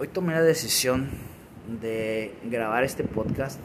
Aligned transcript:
Hoy 0.00 0.08
tomé 0.08 0.32
la 0.32 0.40
decisión 0.40 1.10
de 1.78 2.34
grabar 2.44 2.84
este 2.84 3.04
podcast 3.04 3.60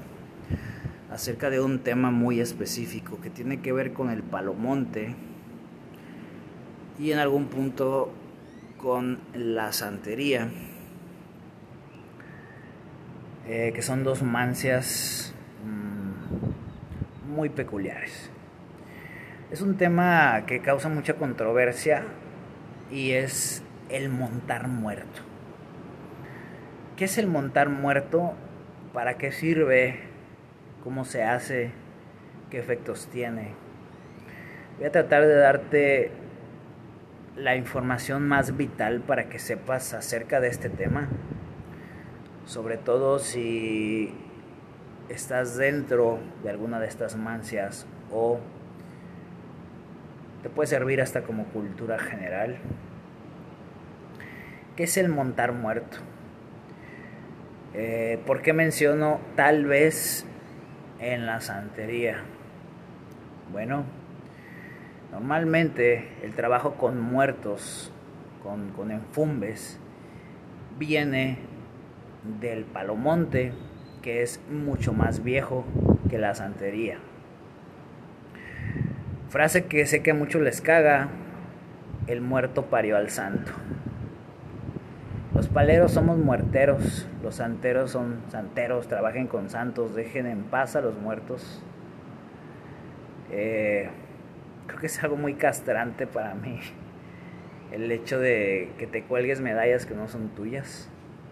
acerca 1.10 1.50
de 1.50 1.62
un 1.62 1.80
tema 1.80 2.12
muy 2.12 2.42
específico 2.42 3.22
que 3.22 3.30
tiene 3.30 3.62
que 3.62 3.72
ver 3.72 3.94
con 3.94 4.10
el 4.10 4.22
palomonte 4.22 5.16
y 7.00 7.14
en 7.14 7.20
algún 7.20 7.46
punto 7.46 8.14
con 8.76 9.22
la 9.34 9.72
santería, 9.72 10.50
eh, 13.48 13.72
que 13.74 13.82
son 13.82 14.04
dos 14.04 14.22
mancias 14.22 15.34
mm, 15.64 17.32
muy 17.34 17.48
peculiares. 17.48 18.30
Es 19.52 19.62
un 19.62 19.78
tema 19.78 20.44
que 20.46 20.60
causa 20.60 20.90
mucha 20.90 21.14
controversia 21.14 22.04
y 22.92 23.12
es 23.12 23.64
el 23.88 24.10
montar 24.10 24.68
muerto. 24.68 25.35
¿Qué 26.98 27.06
es 27.06 27.18
el 27.18 27.28
montar 27.28 27.68
muerto? 27.68 28.36
¿Para 28.94 29.18
qué 29.18 29.34
sirve? 29.34 30.00
¿Cómo 30.82 31.04
se 31.04 31.24
hace? 31.24 31.72
¿Qué 32.50 32.58
efectos 32.58 33.08
tiene? 33.12 33.50
Voy 34.78 34.88
a 34.88 34.92
tratar 34.94 35.24
de 35.24 35.36
darte 35.36 36.12
la 37.36 37.58
información 37.58 38.26
más 38.26 38.56
vital 38.56 39.02
para 39.02 39.28
que 39.28 39.40
sepas 39.40 39.94
acerca 39.94 40.40
de 40.40 40.48
este 40.48 40.70
tema. 40.70 41.10
Sobre 42.46 42.78
todo 42.78 43.20
si 43.20 44.14
estás 45.10 45.58
dentro 45.58 46.20
de 46.44 46.50
alguna 46.50 46.80
de 46.80 46.88
estas 46.88 47.18
mancias 47.18 47.86
o 48.10 48.40
te 50.44 50.50
puede 50.50 50.68
servir 50.68 51.02
hasta 51.02 51.24
como 51.24 51.44
cultura 51.48 52.00
general. 52.00 52.56
¿Qué 54.78 54.84
es 54.84 54.96
el 54.96 55.10
montar 55.10 55.52
muerto? 55.52 55.98
Eh, 57.78 58.20
¿Por 58.26 58.42
qué 58.42 58.54
menciono 58.54 59.20
tal 59.36 59.66
vez 59.66 60.26
en 61.02 61.26
la 61.26 61.42
santería? 61.42 62.24
Bueno, 63.52 63.84
normalmente 65.12 66.08
el 66.24 66.34
trabajo 66.36 66.76
con 66.76 67.02
muertos, 67.02 67.92
con, 68.42 68.70
con 68.70 68.98
viene 70.80 71.38
del 72.40 72.64
palomonte, 72.64 73.52
que 74.02 74.22
es 74.22 74.40
mucho 74.50 74.94
más 74.94 75.22
viejo 75.22 75.66
que 76.10 76.18
la 76.18 76.34
santería. 76.34 77.00
Frase 79.28 79.66
que 79.66 79.86
sé 79.86 80.02
que 80.02 80.12
a 80.12 80.14
muchos 80.14 80.42
les 80.42 80.62
caga, 80.62 81.10
el 82.08 82.22
muerto 82.22 82.68
parió 82.68 82.96
al 82.96 83.10
santo. 83.10 83.52
Paleros 85.56 85.94
somos 85.94 86.18
muerteros, 86.18 87.08
los 87.24 87.36
santeros 87.36 87.90
son 87.90 88.18
santeros, 88.28 88.90
trabajen 88.90 89.28
con 89.28 89.50
santos, 89.50 89.96
dejen 89.96 90.26
en 90.26 90.44
paz 90.44 90.76
a 90.76 90.82
los 90.82 90.98
muertos. 90.98 91.64
Eh, 93.32 93.88
creo 94.68 94.80
que 94.82 94.88
es 94.88 95.02
algo 95.02 95.16
muy 95.16 95.36
castrante 95.36 96.08
para 96.08 96.36
mí 96.36 96.60
el 97.72 97.90
hecho 97.90 98.20
de 98.20 98.74
que 98.78 98.86
te 98.86 99.04
cuelgues 99.04 99.40
medallas 99.40 99.86
que 99.86 99.96
no 99.96 100.10
son 100.10 100.28
tuyas. 100.36 100.90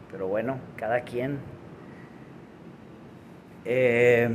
Pero 0.10 0.30
bueno, 0.30 0.58
cada 0.78 1.02
quien. 1.02 1.40
Eh, 3.66 4.30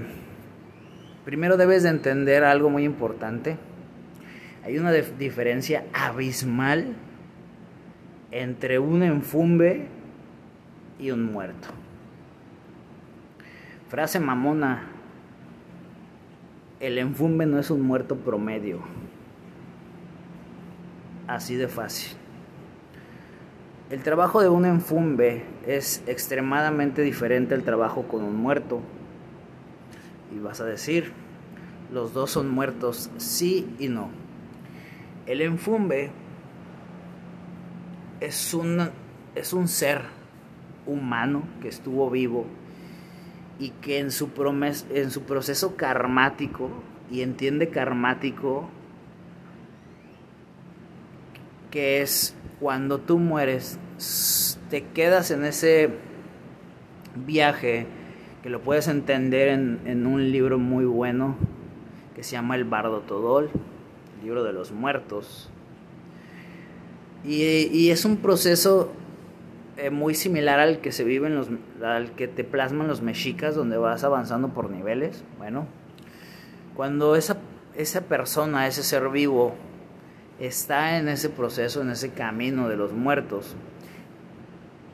primero 1.24 1.56
debes 1.56 1.84
de 1.84 1.88
entender 1.88 2.44
algo 2.44 2.68
muy 2.68 2.84
importante. 2.84 3.56
Hay 4.66 4.78
una 4.78 4.92
diferencia 4.92 5.84
abismal 5.94 6.94
entre 8.30 8.78
un 8.78 9.02
enfumbe 9.02 9.88
y 10.98 11.10
un 11.10 11.32
muerto. 11.32 11.68
Frase 13.88 14.20
mamona, 14.20 14.82
el 16.80 16.98
enfumbe 16.98 17.46
no 17.46 17.58
es 17.58 17.70
un 17.70 17.80
muerto 17.80 18.16
promedio. 18.16 18.80
Así 21.26 21.56
de 21.56 21.68
fácil. 21.68 22.16
El 23.90 24.02
trabajo 24.02 24.42
de 24.42 24.50
un 24.50 24.66
enfumbe 24.66 25.44
es 25.66 26.02
extremadamente 26.06 27.00
diferente 27.00 27.54
al 27.54 27.62
trabajo 27.62 28.02
con 28.02 28.22
un 28.22 28.36
muerto. 28.36 28.80
Y 30.34 30.38
vas 30.40 30.60
a 30.60 30.66
decir, 30.66 31.12
los 31.90 32.12
dos 32.12 32.30
son 32.30 32.50
muertos, 32.50 33.10
sí 33.16 33.74
y 33.78 33.88
no. 33.88 34.10
El 35.26 35.40
enfumbe 35.40 36.10
es 38.20 38.54
un, 38.54 38.90
es 39.34 39.52
un 39.52 39.68
ser 39.68 40.02
humano 40.86 41.42
que 41.60 41.68
estuvo 41.68 42.10
vivo 42.10 42.46
y 43.58 43.70
que 43.70 43.98
en 43.98 44.10
su, 44.10 44.30
en 44.90 45.10
su 45.10 45.22
proceso 45.22 45.76
karmático, 45.76 46.70
y 47.10 47.22
entiende 47.22 47.70
karmático, 47.70 48.68
que 51.70 52.02
es 52.02 52.36
cuando 52.60 52.98
tú 52.98 53.18
mueres, 53.18 53.78
te 54.70 54.84
quedas 54.84 55.30
en 55.30 55.44
ese 55.44 55.90
viaje, 57.14 57.86
que 58.42 58.50
lo 58.50 58.60
puedes 58.60 58.86
entender 58.88 59.48
en, 59.48 59.80
en 59.86 60.06
un 60.06 60.30
libro 60.30 60.58
muy 60.58 60.84
bueno, 60.84 61.36
que 62.14 62.22
se 62.22 62.32
llama 62.32 62.54
El 62.54 62.64
Bardo 62.64 63.00
Todol, 63.00 63.50
el 64.18 64.24
libro 64.24 64.44
de 64.44 64.52
los 64.52 64.70
muertos 64.70 65.50
y, 67.28 67.90
es 67.90 68.04
un 68.04 68.16
proceso 68.16 68.90
eh, 69.76 69.90
muy 69.90 70.14
similar 70.14 70.60
al 70.60 70.80
que 70.80 70.92
se 70.92 71.04
vive 71.04 71.26
en 71.26 71.34
los, 71.34 71.48
al 71.84 72.12
que 72.12 72.26
te 72.26 72.42
plasman 72.42 72.88
los 72.88 73.02
mexicas, 73.02 73.54
donde 73.54 73.76
vas 73.76 74.02
avanzando 74.02 74.48
por 74.48 74.70
niveles. 74.70 75.22
Bueno, 75.36 75.66
cuando 76.74 77.16
esa, 77.16 77.38
esa 77.76 78.02
persona, 78.02 78.66
ese 78.66 78.82
ser 78.82 79.08
vivo, 79.10 79.54
está 80.40 80.98
en 80.98 81.08
ese 81.08 81.28
proceso, 81.28 81.82
en 81.82 81.90
ese 81.90 82.10
camino 82.10 82.68
de 82.68 82.76
los 82.76 82.92
muertos, 82.92 83.54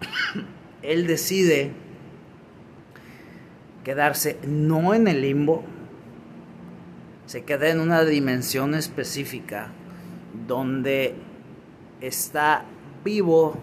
él 0.83 1.07
decide 1.07 1.71
quedarse 3.85 4.39
no 4.45 4.93
en 4.93 5.07
el 5.07 5.21
limbo, 5.21 5.63
se 7.27 7.45
queda 7.45 7.69
en 7.69 7.81
una 7.81 8.05
dimensión 8.05 8.75
específica 8.75 9.69
donde 10.49 11.15
está 12.07 12.65
vivo 13.05 13.57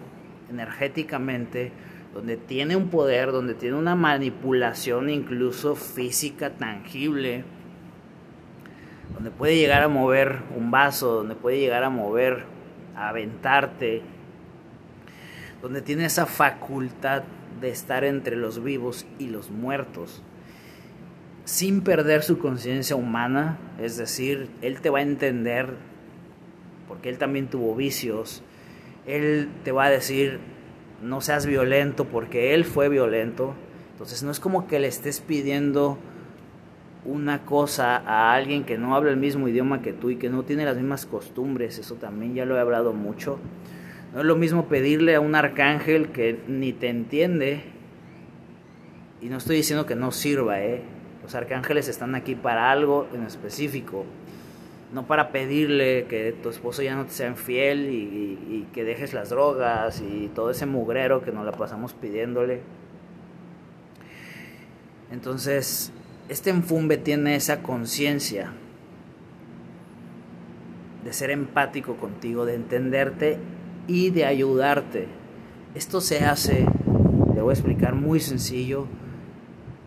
energéticamente, 0.50 1.72
donde 2.14 2.36
tiene 2.36 2.76
un 2.76 2.88
poder, 2.88 3.32
donde 3.32 3.54
tiene 3.54 3.76
una 3.76 3.94
manipulación 3.96 5.08
incluso 5.10 5.74
física 5.74 6.50
tangible, 6.50 7.44
donde 9.14 9.30
puede 9.30 9.56
llegar 9.56 9.82
a 9.82 9.88
mover 9.88 10.40
un 10.56 10.70
vaso, 10.70 11.14
donde 11.14 11.34
puede 11.34 11.58
llegar 11.58 11.84
a 11.84 11.90
mover, 11.90 12.44
a 12.94 13.08
aventarte, 13.08 14.02
donde 15.62 15.80
tiene 15.80 16.04
esa 16.04 16.26
facultad 16.26 17.22
de 17.60 17.70
estar 17.70 18.04
entre 18.04 18.36
los 18.36 18.62
vivos 18.62 19.06
y 19.18 19.28
los 19.28 19.50
muertos, 19.50 20.22
sin 21.44 21.82
perder 21.82 22.22
su 22.22 22.38
conciencia 22.38 22.96
humana, 22.96 23.58
es 23.80 23.96
decir, 23.96 24.50
Él 24.60 24.80
te 24.80 24.90
va 24.90 24.98
a 24.98 25.02
entender 25.02 25.76
porque 27.02 27.08
él 27.08 27.18
también 27.18 27.48
tuvo 27.48 27.74
vicios. 27.74 28.44
Él 29.08 29.48
te 29.64 29.72
va 29.72 29.86
a 29.86 29.90
decir, 29.90 30.38
no 31.02 31.20
seas 31.20 31.46
violento 31.46 32.04
porque 32.04 32.54
él 32.54 32.64
fue 32.64 32.88
violento. 32.88 33.54
Entonces 33.90 34.22
no 34.22 34.30
es 34.30 34.38
como 34.38 34.68
que 34.68 34.78
le 34.78 34.86
estés 34.86 35.20
pidiendo 35.20 35.98
una 37.04 37.44
cosa 37.44 37.96
a 37.96 38.32
alguien 38.34 38.62
que 38.62 38.78
no 38.78 38.94
habla 38.94 39.10
el 39.10 39.16
mismo 39.16 39.48
idioma 39.48 39.82
que 39.82 39.92
tú 39.92 40.10
y 40.10 40.16
que 40.16 40.30
no 40.30 40.44
tiene 40.44 40.64
las 40.64 40.76
mismas 40.76 41.04
costumbres. 41.04 41.80
Eso 41.80 41.96
también 41.96 42.36
ya 42.36 42.44
lo 42.44 42.56
he 42.56 42.60
hablado 42.60 42.92
mucho. 42.92 43.40
No 44.14 44.20
es 44.20 44.24
lo 44.24 44.36
mismo 44.36 44.68
pedirle 44.68 45.16
a 45.16 45.20
un 45.20 45.34
arcángel 45.34 46.10
que 46.10 46.38
ni 46.46 46.72
te 46.72 46.88
entiende. 46.88 47.64
Y 49.20 49.26
no 49.26 49.38
estoy 49.38 49.56
diciendo 49.56 49.86
que 49.86 49.96
no 49.96 50.12
sirva, 50.12 50.62
¿eh? 50.62 50.82
Los 51.20 51.34
arcángeles 51.34 51.88
están 51.88 52.14
aquí 52.14 52.36
para 52.36 52.70
algo 52.70 53.08
en 53.12 53.24
específico 53.24 54.06
no 54.92 55.06
para 55.06 55.32
pedirle 55.32 56.06
que 56.08 56.34
tu 56.42 56.50
esposo 56.50 56.82
ya 56.82 56.94
no 56.94 57.06
te 57.06 57.12
sea 57.12 57.28
infiel 57.28 57.88
y, 57.90 58.68
que 58.72 58.84
dejes 58.84 59.12
las 59.12 59.28
drogas 59.28 60.00
y 60.00 60.28
todo 60.34 60.50
ese 60.50 60.64
mugrero 60.64 61.22
que 61.22 61.30
nos 61.30 61.44
la 61.44 61.52
pasamos 61.52 61.92
pidiéndole. 61.92 62.60
Entonces, 65.10 65.92
este 66.30 66.48
enfumbe 66.50 66.96
tiene 66.96 67.34
esa 67.34 67.62
conciencia 67.62 68.52
de 71.04 71.12
ser 71.12 71.30
empático 71.30 71.96
contigo, 71.96 72.46
de 72.46 72.54
entenderte 72.54 73.38
y 73.86 74.10
de 74.10 74.24
ayudarte. 74.24 75.08
Esto 75.74 76.00
se 76.00 76.24
hace, 76.24 76.66
le 77.34 77.42
voy 77.42 77.50
a 77.50 77.54
explicar 77.54 77.94
muy 77.94 78.20
sencillo, 78.20 78.86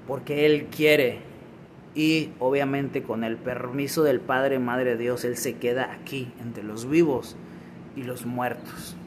porque 0.07 0.45
Él 0.45 0.67
quiere 0.67 1.19
y 1.95 2.31
obviamente 2.39 3.01
con 3.01 3.23
el 3.23 3.37
permiso 3.37 4.03
del 4.03 4.19
Padre, 4.19 4.59
Madre 4.59 4.97
Dios, 4.97 5.23
Él 5.23 5.37
se 5.37 5.55
queda 5.55 5.93
aquí 5.93 6.31
entre 6.41 6.63
los 6.63 6.87
vivos 6.87 7.37
y 7.95 8.03
los 8.03 8.25
muertos. 8.25 8.97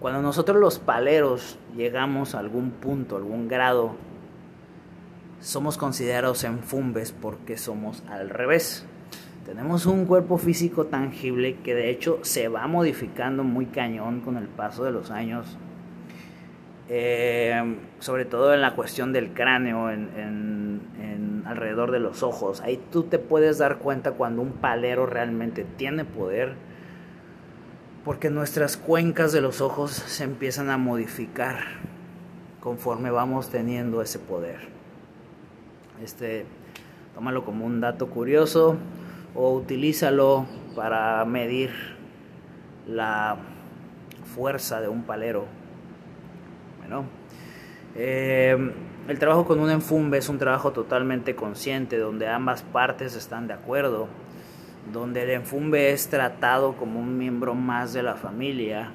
Cuando 0.00 0.22
nosotros 0.22 0.58
los 0.58 0.78
paleros 0.78 1.58
llegamos 1.76 2.34
a 2.34 2.38
algún 2.38 2.70
punto, 2.70 3.16
algún 3.16 3.46
grado, 3.46 3.96
somos 5.40 5.76
considerados 5.76 6.44
enfumbes 6.44 7.12
porque 7.12 7.58
somos 7.58 8.02
al 8.08 8.30
revés. 8.30 8.86
Tenemos 9.44 9.86
un 9.86 10.06
cuerpo 10.06 10.38
físico 10.38 10.86
tangible 10.86 11.56
que 11.62 11.74
de 11.74 11.90
hecho 11.90 12.20
se 12.22 12.48
va 12.48 12.66
modificando 12.66 13.44
muy 13.44 13.66
cañón 13.66 14.20
con 14.20 14.36
el 14.36 14.46
paso 14.46 14.84
de 14.84 14.92
los 14.92 15.10
años. 15.10 15.58
Eh, 16.90 17.76
sobre 17.98 18.24
todo 18.24 18.54
en 18.54 18.62
la 18.62 18.74
cuestión 18.74 19.12
del 19.12 19.34
cráneo, 19.34 19.90
en, 19.90 20.48
alrededor 21.44 21.92
de 21.92 21.98
los 21.98 22.22
ojos. 22.22 22.60
Ahí 22.60 22.78
tú 22.92 23.04
te 23.04 23.18
puedes 23.18 23.56
dar 23.56 23.78
cuenta 23.78 24.12
cuando 24.12 24.42
un 24.42 24.52
palero 24.52 25.06
realmente 25.06 25.64
tiene 25.64 26.04
poder 26.04 26.56
porque 28.04 28.28
nuestras 28.28 28.76
cuencas 28.76 29.32
de 29.32 29.40
los 29.40 29.62
ojos 29.62 29.92
se 29.92 30.24
empiezan 30.24 30.68
a 30.68 30.76
modificar 30.76 31.56
conforme 32.60 33.10
vamos 33.10 33.48
teniendo 33.48 34.02
ese 34.02 34.18
poder. 34.18 34.68
Este, 36.02 36.44
tómalo 37.14 37.44
como 37.44 37.64
un 37.64 37.80
dato 37.80 38.08
curioso 38.08 38.76
o 39.34 39.52
utilízalo 39.54 40.46
para 40.76 41.24
medir 41.24 41.70
la 42.86 43.36
fuerza 44.34 44.80
de 44.80 44.88
un 44.88 45.02
palero. 45.02 45.57
Bueno, 46.88 47.04
eh, 47.94 48.72
el 49.08 49.18
trabajo 49.18 49.44
con 49.44 49.60
un 49.60 49.70
enfumbe 49.70 50.18
es 50.18 50.28
un 50.28 50.38
trabajo 50.38 50.72
totalmente 50.72 51.34
consciente, 51.36 51.98
donde 51.98 52.28
ambas 52.28 52.62
partes 52.62 53.14
están 53.14 53.46
de 53.46 53.54
acuerdo 53.54 54.08
donde 54.92 55.22
el 55.22 55.30
enfumbe 55.30 55.92
es 55.92 56.08
tratado 56.08 56.76
como 56.76 57.00
un 57.00 57.18
miembro 57.18 57.54
más 57.54 57.92
de 57.92 58.02
la 58.02 58.14
familia, 58.14 58.90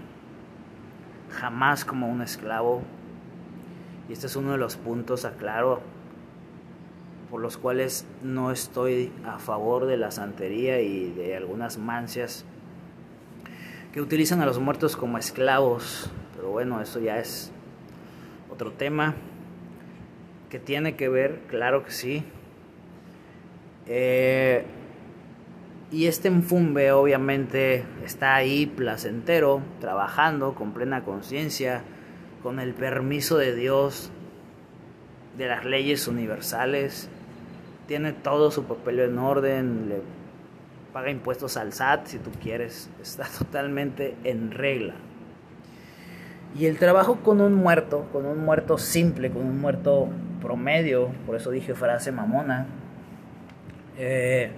jamás 1.29 1.85
como 1.85 2.09
un 2.09 2.21
esclavo. 2.21 2.81
Y 4.09 4.13
este 4.13 4.27
es 4.27 4.35
uno 4.35 4.53
de 4.53 4.57
los 4.57 4.75
puntos, 4.75 5.25
aclaro, 5.25 5.81
por 7.29 7.41
los 7.41 7.57
cuales 7.57 8.05
no 8.21 8.51
estoy 8.51 9.11
a 9.25 9.39
favor 9.39 9.85
de 9.85 9.97
la 9.97 10.11
santería 10.11 10.81
y 10.81 11.11
de 11.11 11.35
algunas 11.35 11.77
mancias 11.77 12.45
que 13.91 14.01
utilizan 14.01 14.41
a 14.41 14.45
los 14.45 14.59
muertos 14.59 14.95
como 14.95 15.17
esclavos. 15.17 16.09
Pero 16.35 16.49
bueno, 16.49 16.81
eso 16.81 16.99
ya 16.99 17.19
es 17.19 17.51
otro 18.53 18.71
tema 18.71 19.15
que 20.49 20.59
tiene 20.59 20.95
que 20.95 21.09
ver, 21.09 21.41
claro 21.47 21.83
que 21.83 21.91
sí. 21.91 22.23
Eh, 23.87 24.63
y 25.91 26.05
este 26.05 26.27
enfumbe 26.27 26.91
obviamente 26.91 27.83
está 28.05 28.35
ahí 28.35 28.67
placentero, 28.67 29.61
trabajando 29.81 30.53
con 30.53 30.73
plena 30.73 31.03
conciencia, 31.03 31.81
con 32.43 32.59
el 32.59 32.73
permiso 32.75 33.37
de 33.37 33.55
Dios, 33.55 34.11
de 35.37 35.47
las 35.47 35.65
leyes 35.65 36.07
universales, 36.07 37.09
tiene 37.87 38.13
todo 38.13 38.51
su 38.51 38.65
papel 38.65 38.99
en 38.99 39.17
orden, 39.17 39.89
le 39.89 40.01
paga 40.93 41.09
impuestos 41.09 41.57
al 41.57 41.73
SAT 41.73 42.05
si 42.05 42.19
tú 42.19 42.29
quieres, 42.41 42.91
está 43.01 43.27
totalmente 43.39 44.15
en 44.23 44.51
regla. 44.51 44.93
Y 46.55 46.67
el 46.67 46.77
trabajo 46.77 47.17
con 47.17 47.41
un 47.41 47.53
muerto, 47.55 48.07
con 48.11 48.25
un 48.25 48.45
muerto 48.45 48.77
simple, 48.77 49.31
con 49.31 49.43
un 49.43 49.59
muerto 49.59 50.07
promedio, 50.41 51.09
por 51.25 51.35
eso 51.35 51.49
dije 51.49 51.73
frase 51.73 52.11
mamona, 52.11 52.67
eh, 53.97 54.51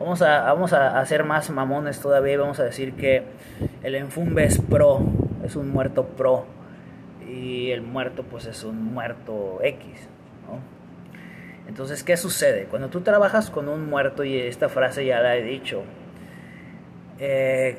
Vamos 0.00 0.22
a, 0.22 0.44
vamos 0.44 0.72
a 0.72 0.98
hacer 0.98 1.24
más 1.24 1.50
mamones 1.50 2.00
todavía 2.00 2.38
vamos 2.38 2.58
a 2.58 2.64
decir 2.64 2.94
que 2.94 3.22
el 3.82 3.94
enfumbe 3.94 4.44
es 4.44 4.58
pro, 4.58 5.02
es 5.44 5.56
un 5.56 5.68
muerto 5.68 6.06
pro 6.06 6.46
y 7.28 7.70
el 7.70 7.82
muerto 7.82 8.22
pues 8.22 8.46
es 8.46 8.64
un 8.64 8.82
muerto 8.94 9.58
X. 9.62 10.08
Entonces, 11.68 12.02
¿qué 12.02 12.16
sucede? 12.16 12.64
Cuando 12.64 12.88
tú 12.88 13.02
trabajas 13.02 13.50
con 13.50 13.68
un 13.68 13.90
muerto, 13.90 14.24
y 14.24 14.36
esta 14.38 14.70
frase 14.70 15.04
ya 15.04 15.20
la 15.20 15.36
he 15.36 15.42
dicho, 15.42 15.82
eh, 17.18 17.76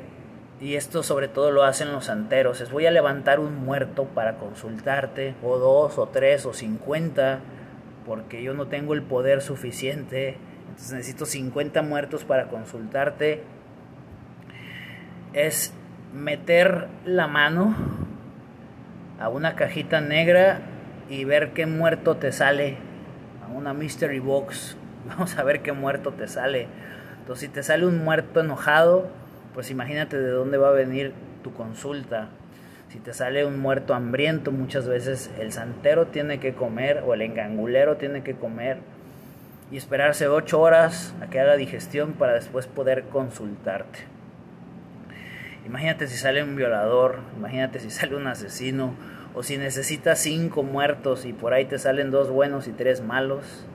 y 0.62 0.76
esto 0.76 1.02
sobre 1.02 1.28
todo 1.28 1.50
lo 1.50 1.64
hacen 1.64 1.92
los 1.92 2.06
santeros, 2.06 2.62
es 2.62 2.70
voy 2.70 2.86
a 2.86 2.92
levantar 2.92 3.40
un 3.40 3.66
muerto 3.66 4.06
para 4.06 4.38
consultarte, 4.38 5.34
o 5.44 5.58
dos, 5.58 5.98
o 5.98 6.08
tres, 6.10 6.46
o 6.46 6.54
cincuenta, 6.54 7.40
porque 8.06 8.44
yo 8.44 8.54
no 8.54 8.68
tengo 8.68 8.94
el 8.94 9.02
poder 9.02 9.42
suficiente. 9.42 10.38
Entonces 10.70 10.94
necesito 10.94 11.26
50 11.26 11.82
muertos 11.82 12.26
para 12.26 12.48
consultarte, 12.48 13.42
es 15.34 15.74
meter 16.14 16.88
la 17.06 17.28
mano 17.28 17.76
a 19.20 19.30
una 19.30 19.56
cajita 19.56 20.00
negra 20.00 20.62
y 21.10 21.26
ver 21.26 21.54
qué 21.54 21.66
muerto 21.66 22.18
te 22.18 22.32
sale, 22.32 22.78
a 23.44 23.52
una 23.52 23.74
mystery 23.74 24.20
box, 24.20 24.78
vamos 25.08 25.36
a 25.40 25.44
ver 25.44 25.64
qué 25.64 25.72
muerto 25.72 26.12
te 26.12 26.28
sale. 26.28 26.68
Entonces 27.20 27.48
si 27.48 27.54
te 27.54 27.64
sale 27.64 27.88
un 27.88 28.04
muerto 28.04 28.42
enojado, 28.42 29.21
pues 29.54 29.72
imagínate 29.72 30.18
de 30.18 30.30
dónde 30.30 30.58
va 30.58 30.70
a 30.70 30.74
venir 30.74 31.14
tu 31.44 31.54
consulta. 31.54 32.30
Si 32.90 33.00
te 33.00 33.14
sale 33.14 33.46
un 33.46 33.60
muerto 33.60 33.94
hambriento, 33.94 34.52
muchas 34.52 34.88
veces 34.88 35.32
el 35.40 35.52
santero 35.52 36.08
tiene 36.08 36.40
que 36.40 36.54
comer 36.54 37.04
o 37.06 37.14
el 37.14 37.22
engangulero 37.22 37.98
tiene 37.98 38.24
que 38.24 38.36
comer 38.36 38.78
y 39.72 39.78
esperarse 39.78 40.28
ocho 40.28 40.60
horas 40.60 41.16
a 41.22 41.28
que 41.28 41.40
haga 41.40 41.56
digestión 41.56 42.14
para 42.14 42.34
después 42.34 42.68
poder 42.68 43.04
consultarte. 43.04 44.00
Imagínate 45.66 46.08
si 46.08 46.18
sale 46.18 46.44
un 46.44 46.56
violador, 46.56 47.20
imagínate 47.38 47.80
si 47.80 47.90
sale 47.90 48.16
un 48.16 48.28
asesino, 48.28 48.94
o 49.34 49.44
si 49.44 49.58
necesitas 49.58 50.20
cinco 50.20 50.64
muertos 50.64 51.26
y 51.26 51.32
por 51.32 51.54
ahí 51.54 51.66
te 51.66 51.80
salen 51.80 52.12
dos 52.12 52.30
buenos 52.30 52.68
y 52.68 52.72
tres 52.72 53.02
malos. 53.02 53.66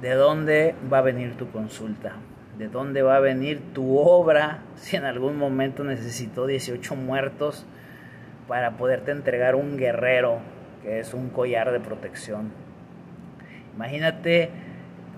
¿De 0.00 0.14
dónde 0.14 0.74
va 0.92 0.98
a 0.98 1.02
venir 1.02 1.36
tu 1.36 1.50
consulta? 1.50 2.12
¿De 2.58 2.68
dónde 2.68 3.02
va 3.02 3.16
a 3.16 3.20
venir 3.20 3.60
tu 3.72 3.98
obra 3.98 4.62
si 4.76 4.96
en 4.96 5.04
algún 5.04 5.36
momento 5.36 5.84
necesitó 5.84 6.46
18 6.46 6.94
muertos 6.96 7.66
para 8.48 8.72
poderte 8.72 9.12
entregar 9.12 9.54
un 9.54 9.76
guerrero 9.76 10.40
que 10.82 11.00
es 11.00 11.14
un 11.14 11.30
collar 11.30 11.72
de 11.72 11.80
protección? 11.80 12.50
Imagínate, 13.74 14.50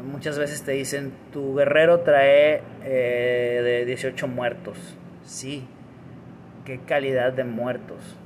muchas 0.04 0.38
veces 0.38 0.62
te 0.62 0.72
dicen, 0.72 1.12
tu 1.32 1.54
guerrero 1.56 2.00
trae 2.00 2.62
eh, 2.84 3.60
de 3.62 3.84
18 3.84 4.28
muertos. 4.28 4.78
Sí, 5.24 5.66
qué 6.64 6.78
calidad 6.80 7.32
de 7.32 7.44
muertos. 7.44 8.16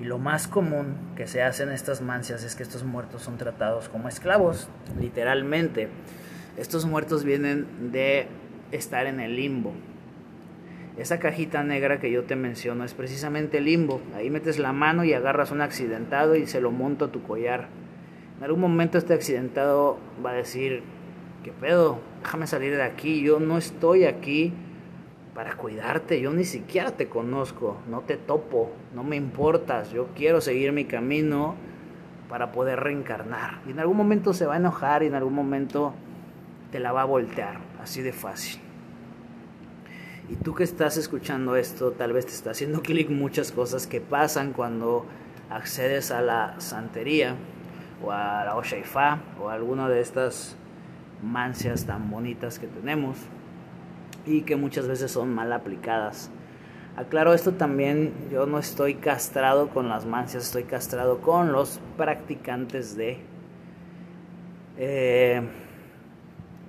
Y 0.00 0.04
lo 0.04 0.18
más 0.18 0.48
común 0.48 0.96
que 1.14 1.26
se 1.26 1.42
hace 1.42 1.62
en 1.62 1.70
estas 1.70 2.00
mancias 2.00 2.42
es 2.42 2.56
que 2.56 2.62
estos 2.62 2.84
muertos 2.84 3.22
son 3.22 3.36
tratados 3.36 3.88
como 3.88 4.08
esclavos, 4.08 4.68
literalmente. 4.98 5.88
Estos 6.60 6.84
muertos 6.84 7.24
vienen 7.24 7.90
de 7.90 8.26
estar 8.70 9.06
en 9.06 9.18
el 9.18 9.34
limbo. 9.34 9.72
Esa 10.98 11.18
cajita 11.18 11.62
negra 11.62 12.00
que 12.00 12.10
yo 12.10 12.24
te 12.24 12.36
menciono 12.36 12.84
es 12.84 12.92
precisamente 12.92 13.56
el 13.56 13.64
limbo. 13.64 14.02
Ahí 14.14 14.28
metes 14.28 14.58
la 14.58 14.74
mano 14.74 15.02
y 15.02 15.14
agarras 15.14 15.52
un 15.52 15.62
accidentado 15.62 16.36
y 16.36 16.46
se 16.46 16.60
lo 16.60 16.70
monto 16.70 17.06
a 17.06 17.10
tu 17.10 17.22
collar. 17.22 17.68
En 18.36 18.44
algún 18.44 18.60
momento 18.60 18.98
este 18.98 19.14
accidentado 19.14 19.96
va 20.22 20.32
a 20.32 20.34
decir, 20.34 20.82
¿qué 21.42 21.50
pedo? 21.50 21.98
Déjame 22.22 22.46
salir 22.46 22.76
de 22.76 22.82
aquí, 22.82 23.22
yo 23.22 23.40
no 23.40 23.56
estoy 23.56 24.04
aquí 24.04 24.52
para 25.34 25.56
cuidarte, 25.56 26.20
yo 26.20 26.30
ni 26.30 26.44
siquiera 26.44 26.90
te 26.90 27.08
conozco, 27.08 27.78
no 27.88 28.00
te 28.00 28.18
topo, 28.18 28.70
no 28.94 29.02
me 29.02 29.16
importas, 29.16 29.92
yo 29.92 30.08
quiero 30.14 30.42
seguir 30.42 30.72
mi 30.72 30.84
camino 30.84 31.54
para 32.28 32.52
poder 32.52 32.80
reencarnar. 32.80 33.62
Y 33.66 33.70
en 33.70 33.78
algún 33.78 33.96
momento 33.96 34.34
se 34.34 34.44
va 34.44 34.56
a 34.56 34.58
enojar 34.58 35.02
y 35.02 35.06
en 35.06 35.14
algún 35.14 35.32
momento 35.32 35.94
te 36.70 36.80
la 36.80 36.92
va 36.92 37.02
a 37.02 37.04
voltear, 37.04 37.58
así 37.82 38.02
de 38.02 38.12
fácil. 38.12 38.60
Y 40.28 40.36
tú 40.36 40.54
que 40.54 40.62
estás 40.62 40.96
escuchando 40.96 41.56
esto, 41.56 41.90
tal 41.92 42.12
vez 42.12 42.26
te 42.26 42.32
está 42.32 42.52
haciendo 42.52 42.82
clic 42.82 43.10
muchas 43.10 43.52
cosas 43.52 43.86
que 43.86 44.00
pasan 44.00 44.52
cuando 44.52 45.06
accedes 45.50 46.10
a 46.12 46.22
la 46.22 46.60
santería 46.60 47.34
o 48.02 48.12
a 48.12 48.44
la 48.44 48.56
Oshaifa 48.56 49.18
o 49.40 49.48
a 49.48 49.54
alguna 49.54 49.88
de 49.88 50.00
estas 50.00 50.56
mancias 51.22 51.84
tan 51.84 52.10
bonitas 52.10 52.58
que 52.58 52.66
tenemos 52.66 53.18
y 54.24 54.42
que 54.42 54.56
muchas 54.56 54.86
veces 54.86 55.10
son 55.10 55.34
mal 55.34 55.52
aplicadas. 55.52 56.30
Aclaro 56.96 57.34
esto 57.34 57.52
también, 57.52 58.12
yo 58.30 58.46
no 58.46 58.58
estoy 58.58 58.94
castrado 58.94 59.68
con 59.68 59.88
las 59.88 60.06
mancias, 60.06 60.44
estoy 60.44 60.64
castrado 60.64 61.20
con 61.20 61.52
los 61.52 61.80
practicantes 61.96 62.96
de 62.96 63.18
eh, 64.76 65.42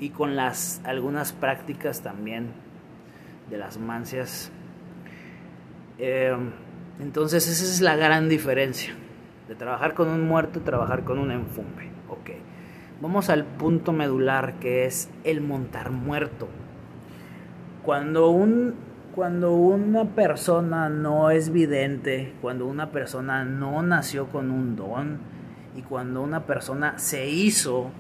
y 0.02 0.10
con 0.10 0.36
las 0.36 0.82
algunas 0.84 1.32
prácticas 1.32 2.02
también 2.02 2.52
de 3.50 3.58
las 3.58 3.78
mancias. 3.78 4.52
Eh, 5.98 6.36
entonces 7.00 7.48
esa 7.48 7.64
es 7.64 7.80
la 7.80 7.96
gran 7.96 8.28
diferencia 8.28 8.94
de 9.48 9.56
trabajar 9.56 9.94
con 9.94 10.10
un 10.10 10.28
muerto 10.28 10.60
y 10.60 10.64
trabajar 10.64 11.06
con 11.06 11.20
un 11.20 11.32
enfumbe. 11.32 11.90
Ok. 12.10 12.32
Vamos 13.00 13.30
al 13.30 13.46
punto 13.46 13.94
medular 13.94 14.56
que 14.56 14.86
es 14.86 15.10
el 15.24 15.40
montar 15.40 15.92
muerto. 15.92 16.50
Cuando 17.84 18.30
un 18.30 18.76
Cuando 19.16 19.54
una 19.54 20.06
persona 20.06 20.88
no 20.88 21.32
es 21.32 21.52
vidente, 21.52 22.34
cuando 22.42 22.66
una 22.66 22.92
persona 22.92 23.44
no 23.44 23.82
nació 23.84 24.28
con 24.28 24.50
un 24.50 24.78
don 24.78 25.20
y 25.76 25.82
cuando 25.82 26.22
una 26.22 26.46
persona 26.46 26.98
se 26.98 27.30
hizo, 27.30 27.92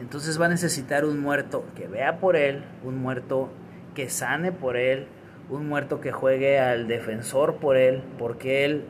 entonces 0.00 0.40
va 0.40 0.46
a 0.46 0.50
necesitar 0.50 1.04
un 1.04 1.20
muerto 1.20 1.64
que 1.76 1.88
vea 1.88 2.18
por 2.18 2.36
él, 2.36 2.64
un 2.84 2.98
muerto 2.98 3.50
que 3.94 4.08
sane 4.08 4.52
por 4.52 4.76
él, 4.76 5.08
un 5.50 5.68
muerto 5.68 6.00
que 6.00 6.12
juegue 6.12 6.60
al 6.60 6.86
defensor 6.86 7.56
por 7.56 7.76
él, 7.76 8.02
porque 8.18 8.64
él 8.64 8.84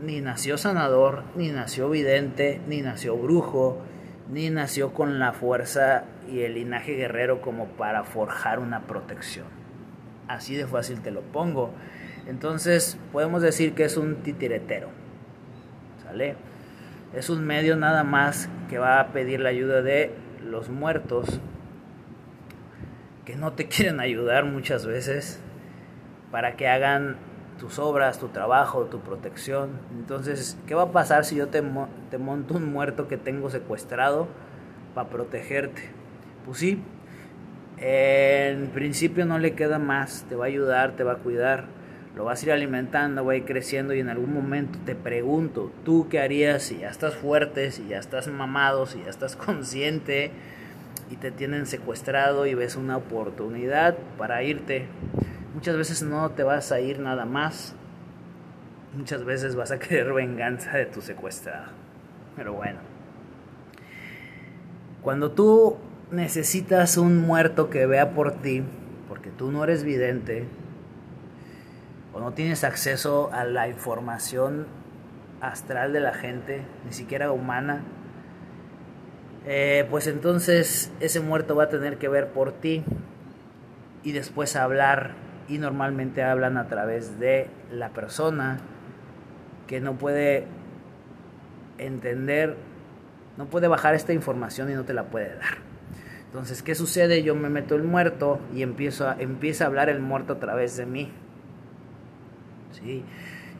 ni 0.00 0.20
nació 0.20 0.56
sanador, 0.56 1.24
ni 1.34 1.50
nació 1.50 1.90
vidente, 1.90 2.60
ni 2.68 2.80
nació 2.80 3.16
brujo, 3.16 3.78
ni 4.30 4.50
nació 4.50 4.92
con 4.92 5.18
la 5.18 5.32
fuerza 5.32 6.04
y 6.28 6.40
el 6.40 6.54
linaje 6.54 6.94
guerrero 6.94 7.40
como 7.40 7.66
para 7.66 8.04
forjar 8.04 8.58
una 8.58 8.82
protección. 8.86 9.46
Así 10.28 10.56
de 10.56 10.66
fácil 10.66 11.00
te 11.02 11.10
lo 11.10 11.20
pongo. 11.20 11.70
Entonces 12.26 12.98
podemos 13.12 13.42
decir 13.42 13.74
que 13.74 13.84
es 13.84 13.96
un 13.96 14.16
titiretero. 14.16 14.88
¿Sale? 16.02 16.36
Es 17.14 17.30
un 17.30 17.44
medio 17.46 17.76
nada 17.76 18.04
más 18.04 18.48
que 18.68 18.78
va 18.78 19.00
a 19.00 19.12
pedir 19.12 19.40
la 19.40 19.50
ayuda 19.50 19.82
de 19.82 20.12
los 20.46 20.68
muertos 20.68 21.40
que 23.24 23.36
no 23.36 23.52
te 23.52 23.66
quieren 23.68 24.00
ayudar 24.00 24.44
muchas 24.44 24.86
veces 24.86 25.40
para 26.30 26.56
que 26.56 26.68
hagan 26.68 27.16
tus 27.58 27.78
obras, 27.78 28.18
tu 28.18 28.28
trabajo, 28.28 28.84
tu 28.84 29.00
protección. 29.00 29.70
Entonces, 29.92 30.58
¿qué 30.66 30.74
va 30.74 30.84
a 30.84 30.92
pasar 30.92 31.24
si 31.24 31.36
yo 31.36 31.48
te, 31.48 31.62
monto 31.62 32.54
un 32.54 32.70
muerto 32.70 33.08
que 33.08 33.16
tengo 33.16 33.50
secuestrado 33.50 34.28
para 34.94 35.08
protegerte? 35.08 35.82
Pues 36.44 36.58
sí, 36.58 36.82
en 37.78 38.68
principio 38.68 39.24
no 39.26 39.38
le 39.38 39.54
queda 39.54 39.78
más, 39.78 40.26
te 40.28 40.36
va 40.36 40.44
a 40.44 40.48
ayudar, 40.48 40.92
te 40.96 41.04
va 41.04 41.12
a 41.12 41.16
cuidar, 41.16 41.64
lo 42.16 42.24
vas 42.24 42.42
a 42.42 42.46
ir 42.46 42.52
alimentando, 42.52 43.24
va 43.26 43.34
a 43.34 43.36
ir 43.36 43.44
creciendo 43.44 43.92
y 43.92 44.00
en 44.00 44.08
algún 44.08 44.32
momento 44.32 44.78
te 44.86 44.94
pregunto, 44.94 45.70
¿tú 45.84 46.08
qué 46.08 46.18
harías 46.18 46.62
si 46.62 46.78
ya 46.78 46.88
estás 46.88 47.14
fuerte, 47.14 47.70
si 47.70 47.86
ya 47.88 47.98
estás 47.98 48.26
mamado, 48.28 48.86
si 48.86 49.02
ya 49.02 49.10
estás 49.10 49.36
consciente 49.36 50.30
y 51.10 51.16
te 51.16 51.30
tienen 51.30 51.66
secuestrado 51.66 52.46
y 52.46 52.54
ves 52.54 52.74
una 52.74 52.96
oportunidad 52.96 53.98
para 54.16 54.42
irte? 54.42 54.86
Muchas 55.54 55.76
veces 55.76 56.02
no 56.02 56.30
te 56.30 56.42
vas 56.42 56.72
a 56.72 56.80
ir 56.80 57.00
nada 57.00 57.26
más. 57.26 57.74
Muchas 58.96 59.24
veces 59.24 59.54
vas 59.54 59.70
a 59.70 59.78
querer 59.78 60.14
venganza 60.14 60.78
de 60.78 60.86
tu 60.86 61.02
secuestrado. 61.02 61.66
Pero 62.34 62.54
bueno. 62.54 62.78
Cuando 65.02 65.32
tú 65.32 65.76
necesitas 66.10 66.96
un 66.96 67.18
muerto 67.18 67.68
que 67.68 67.84
vea 67.84 68.12
por 68.12 68.32
ti, 68.32 68.62
porque 69.06 69.30
tú 69.30 69.52
no 69.52 69.64
eres 69.64 69.84
vidente, 69.84 70.46
o 72.16 72.20
no 72.20 72.32
tienes 72.32 72.64
acceso 72.64 73.28
a 73.30 73.44
la 73.44 73.68
información 73.68 74.66
astral 75.42 75.92
de 75.92 76.00
la 76.00 76.14
gente, 76.14 76.62
ni 76.86 76.94
siquiera 76.94 77.30
humana, 77.30 77.82
eh, 79.44 79.86
pues 79.90 80.06
entonces 80.06 80.90
ese 81.00 81.20
muerto 81.20 81.54
va 81.54 81.64
a 81.64 81.68
tener 81.68 81.98
que 81.98 82.08
ver 82.08 82.28
por 82.28 82.52
ti 82.52 82.84
y 84.02 84.12
después 84.12 84.56
hablar 84.56 85.10
y 85.46 85.58
normalmente 85.58 86.22
hablan 86.22 86.56
a 86.56 86.68
través 86.68 87.20
de 87.20 87.50
la 87.70 87.90
persona 87.90 88.60
que 89.66 89.82
no 89.82 89.98
puede 89.98 90.46
entender, 91.76 92.56
no 93.36 93.44
puede 93.44 93.68
bajar 93.68 93.94
esta 93.94 94.14
información 94.14 94.70
y 94.70 94.74
no 94.74 94.84
te 94.84 94.94
la 94.94 95.04
puede 95.04 95.36
dar. 95.36 95.58
Entonces, 96.24 96.62
¿qué 96.62 96.74
sucede? 96.74 97.22
Yo 97.22 97.34
me 97.34 97.50
meto 97.50 97.74
el 97.74 97.82
muerto 97.82 98.40
y 98.54 98.62
empiezo 98.62 99.06
a, 99.06 99.16
empieza 99.18 99.64
a 99.64 99.66
hablar 99.66 99.90
el 99.90 100.00
muerto 100.00 100.32
a 100.32 100.38
través 100.38 100.78
de 100.78 100.86
mí. 100.86 101.12
¿Sí? 102.78 103.04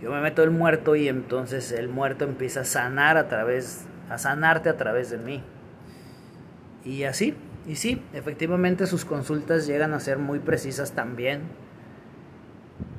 Yo 0.00 0.10
me 0.10 0.20
meto 0.20 0.42
el 0.42 0.50
muerto 0.50 0.94
y 0.96 1.08
entonces 1.08 1.72
el 1.72 1.88
muerto 1.88 2.24
empieza 2.24 2.60
a 2.60 2.64
sanar 2.64 3.16
a 3.16 3.28
través, 3.28 3.86
a 4.10 4.18
sanarte 4.18 4.68
a 4.68 4.76
través 4.76 5.10
de 5.10 5.18
mí. 5.18 5.42
Y 6.84 7.04
así, 7.04 7.34
y 7.66 7.76
sí, 7.76 8.02
efectivamente 8.12 8.86
sus 8.86 9.04
consultas 9.04 9.66
llegan 9.66 9.94
a 9.94 10.00
ser 10.00 10.18
muy 10.18 10.38
precisas 10.38 10.92
también 10.92 11.42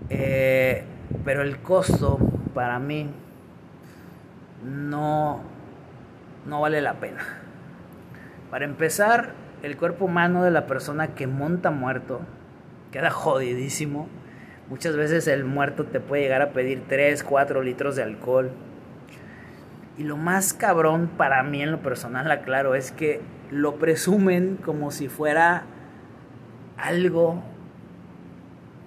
eh, 0.09 0.83
pero 1.25 1.41
el 1.41 1.59
costo 1.59 2.17
para 2.53 2.79
mí 2.79 3.09
no, 4.63 5.41
no 6.45 6.62
vale 6.62 6.81
la 6.81 6.95
pena. 6.95 7.19
Para 8.50 8.65
empezar, 8.65 9.33
el 9.63 9.75
cuerpo 9.75 10.05
humano 10.05 10.43
de 10.43 10.51
la 10.51 10.67
persona 10.67 11.09
que 11.09 11.27
monta 11.27 11.71
muerto 11.71 12.21
queda 12.91 13.09
jodidísimo. 13.09 14.07
Muchas 14.69 14.97
veces 14.97 15.27
el 15.27 15.45
muerto 15.45 15.86
te 15.86 16.00
puede 16.00 16.24
llegar 16.24 16.41
a 16.41 16.51
pedir 16.51 16.83
3, 16.88 17.24
4 17.24 17.62
litros 17.63 17.95
de 17.95 18.03
alcohol. 18.03 18.51
Y 19.97 20.03
lo 20.03 20.17
más 20.17 20.53
cabrón 20.53 21.09
para 21.17 21.41
mí 21.43 21.62
en 21.62 21.71
lo 21.71 21.79
personal, 21.79 22.29
aclaro, 22.29 22.75
es 22.75 22.91
que 22.91 23.21
lo 23.50 23.75
presumen 23.75 24.57
como 24.57 24.91
si 24.91 25.07
fuera 25.07 25.63
algo 26.77 27.41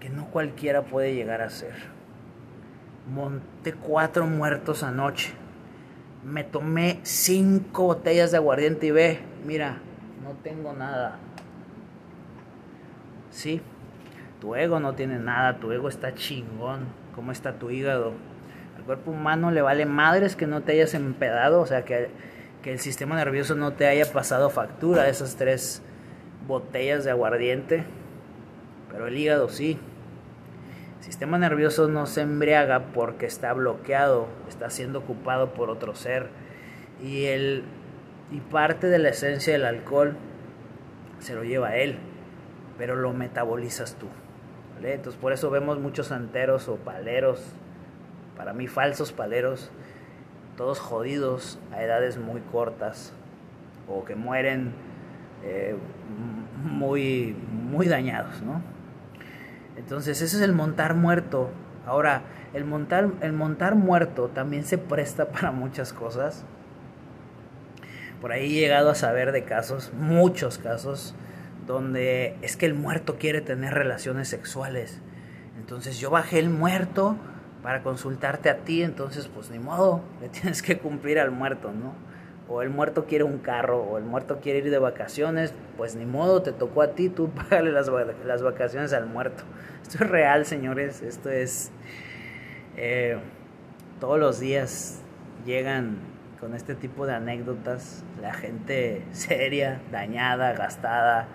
que 0.01 0.11
no 0.11 0.27
cualquiera 0.27 0.83
puede 0.83 1.15
llegar 1.15 1.41
a 1.41 1.51
ser. 1.51 1.75
Monté 3.13 3.73
cuatro 3.73 4.27
muertos 4.27 4.83
anoche. 4.83 5.33
Me 6.25 6.45
tomé 6.45 7.01
cinco 7.03 7.85
botellas 7.85 8.31
de 8.31 8.37
aguardiente 8.37 8.87
y 8.87 8.91
ve, 8.91 9.21
mira, 9.47 9.79
no 10.23 10.33
tengo 10.43 10.73
nada. 10.73 11.19
Sí, 13.31 13.63
tu 14.41 14.57
ego 14.57 14.81
no 14.81 14.95
tiene 14.95 15.19
nada, 15.19 15.59
tu 15.59 15.71
ego 15.71 15.89
está 15.89 16.15
chingón. 16.15 16.87
¿Cómo 17.15 17.33
está 17.33 17.55
tu 17.55 17.71
hígado? 17.71 18.15
Al 18.77 18.85
cuerpo 18.85 19.11
humano 19.11 19.51
le 19.51 19.61
vale 19.61 19.85
madres 19.85 20.37
que 20.37 20.47
no 20.47 20.63
te 20.63 20.73
hayas 20.73 20.95
empedado, 20.95 21.61
o 21.61 21.67
sea, 21.67 21.85
que, 21.85 22.09
que 22.63 22.73
el 22.73 22.79
sistema 22.79 23.17
nervioso 23.17 23.55
no 23.55 23.73
te 23.73 23.87
haya 23.87 24.11
pasado 24.11 24.49
factura 24.49 25.09
esas 25.09 25.37
tres 25.37 25.83
botellas 26.47 27.05
de 27.05 27.11
aguardiente. 27.11 27.85
Pero 28.91 29.07
el 29.07 29.17
hígado 29.17 29.49
sí. 29.49 29.79
El 30.99 31.05
sistema 31.05 31.39
nervioso 31.39 31.89
no 31.89 32.07
se 32.07 32.23
embriaga 32.23 32.93
porque 32.93 33.27
está 33.27 33.53
bloqueado, 33.53 34.29
está 34.49 34.71
siendo 34.71 35.01
ocupado 35.01 35.53
por 35.53 35.71
otro 35.71 35.95
ser. 35.95 36.29
Y, 37.03 37.27
el, 37.27 37.65
y 38.31 38.41
parte 38.41 38.87
de 38.87 38.99
la 38.99 39.11
esencia 39.11 39.53
del 39.53 39.65
alcohol 39.65 40.17
se 41.19 41.35
lo 41.35 41.45
lleva 41.45 41.77
él, 41.77 41.99
pero 42.79 42.97
lo 42.97 43.13
metabolizas 43.13 43.97
tú. 43.97 44.07
Entonces 44.83 45.21
por 45.21 45.33
eso 45.33 45.51
vemos 45.51 45.79
muchos 45.79 46.09
santeros 46.09 46.69
o 46.69 46.77
paleros, 46.77 47.43
para 48.37 48.53
mí 48.53 48.67
falsos 48.67 49.13
paleros, 49.13 49.71
todos 50.57 50.79
jodidos 50.79 51.59
a 51.73 51.83
edades 51.83 52.19
muy 52.19 52.41
cortas 52.41 53.13
o 53.89 54.05
que 54.05 54.15
mueren 54.15 54.73
eh, 55.43 55.75
muy, 56.65 57.37
muy 57.51 57.89
dañados, 57.89 58.43
¿no? 58.43 58.63
Entonces, 59.77 60.21
ese 60.21 60.37
es 60.37 60.43
el 60.43 60.53
montar 60.53 60.95
muerto. 60.95 61.51
Ahora, 61.87 62.23
el 62.53 62.65
montar, 62.65 63.09
el 63.23 63.33
montar 63.33 63.75
muerto 63.75 64.29
también 64.29 64.65
se 64.65 64.79
presta 64.79 65.29
para 65.33 65.51
muchas 65.53 65.93
cosas. 65.93 66.45
Por 68.21 68.33
ahí 68.33 68.45
he 68.47 68.61
llegado 68.61 68.91
a 68.91 68.95
saber 68.95 69.33
de 69.33 69.45
casos, 69.45 69.93
muchos 69.95 70.59
casos, 70.59 71.15
donde 71.71 72.37
es 72.43 72.57
que 72.57 72.67
el 72.67 72.75
muerto 72.75 73.17
quiere 73.19 73.41
tener 73.41 73.75
relaciones 73.75 74.29
sexuales. 74.29 75.01
Entonces 75.59 75.99
yo 75.99 76.11
bajé 76.11 76.39
el 76.39 76.51
muerto 76.51 77.17
para 77.63 77.83
consultarte 77.83 78.51
a 78.51 78.59
ti, 78.59 78.83
entonces 78.83 79.29
pues 79.29 79.51
ni 79.51 79.59
modo, 79.59 80.03
le 80.21 80.29
tienes 80.29 80.63
que 80.63 80.79
cumplir 80.79 81.19
al 81.19 81.31
muerto, 81.31 81.73
¿no? 81.73 81.95
o 82.51 82.63
el 82.63 82.69
muerto 82.69 83.07
quiere 83.07 83.23
un 83.23 83.39
carro, 83.39 83.81
o 83.81 83.97
el 83.97 84.03
muerto 84.03 84.41
quiere 84.41 84.59
ir 84.59 84.71
de 84.71 84.79
vacaciones, 84.79 85.55
pues 85.77 85.95
ni 85.95 86.05
modo, 86.05 86.43
te 86.43 86.51
tocó 86.51 86.83
a 86.83 86.89
ti, 86.95 87.09
tú 87.09 87.31
págale 87.49 87.71
las, 87.71 87.89
las 88.27 88.43
vacaciones 88.43 88.93
al 88.93 89.07
muerto. 89.07 89.45
Esto 89.83 90.05
es 90.05 90.11
real, 90.11 90.45
señores, 90.45 91.01
esto 91.01 91.31
es... 91.31 91.71
Eh, 92.77 93.19
todos 94.01 94.19
los 94.19 94.41
días 94.41 95.01
llegan 95.47 95.99
con 96.41 96.55
este 96.55 96.75
tipo 96.75 97.07
de 97.07 97.15
anécdotas 97.15 98.03
la 98.21 98.33
gente 98.33 99.03
seria, 99.13 99.81
dañada, 99.93 100.53
gastada, 100.53 101.29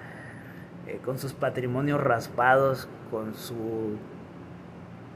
eh, 0.87 0.99
con 1.03 1.17
sus 1.17 1.33
patrimonios 1.33 2.03
raspados, 2.03 2.87
con 3.11 3.35
su... 3.35 3.97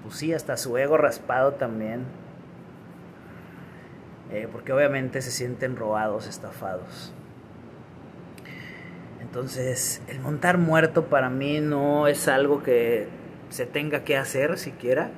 Pues 0.03 0.15
sí, 0.15 0.33
hasta 0.33 0.57
su 0.57 0.77
ego 0.77 0.97
raspado 0.97 1.53
también 1.53 2.05
eh, 4.31 4.47
porque 4.51 4.73
obviamente 4.73 5.21
se 5.21 5.31
sienten 5.31 5.75
robados, 5.75 6.27
estafados. 6.27 7.11
Entonces, 9.21 10.01
el 10.07 10.19
montar 10.19 10.57
muerto 10.57 11.05
para 11.05 11.29
mí 11.29 11.59
no 11.61 12.07
es 12.07 12.27
algo 12.27 12.61
que 12.61 13.07
se 13.49 13.65
tenga 13.65 14.03
que 14.03 14.17
hacer 14.17 14.57
siquiera. 14.57 15.09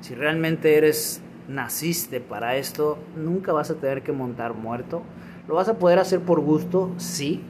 Si 0.00 0.14
realmente 0.14 0.76
eres, 0.76 1.20
naciste 1.48 2.20
para 2.20 2.56
esto, 2.56 2.98
nunca 3.16 3.52
vas 3.52 3.70
a 3.70 3.74
tener 3.76 4.02
que 4.02 4.12
montar 4.12 4.54
muerto. 4.54 5.02
Lo 5.46 5.54
vas 5.54 5.68
a 5.68 5.78
poder 5.78 5.98
hacer 6.00 6.20
por 6.20 6.40
gusto, 6.40 6.92
sí. 6.96 7.44